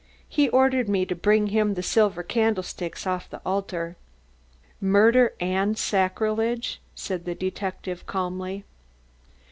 He 0.27 0.49
ordered 0.49 0.89
me 0.89 1.05
to 1.05 1.13
bring 1.13 1.49
him 1.49 1.75
the 1.75 1.83
silver 1.83 2.23
candlesticks 2.23 3.05
off 3.05 3.29
the 3.29 3.39
altar." 3.45 3.97
"Murder 4.81 5.33
and 5.39 5.77
sacrilege," 5.77 6.81
said 6.95 7.25
the 7.25 7.35
detective 7.35 8.07
calmly. 8.07 8.63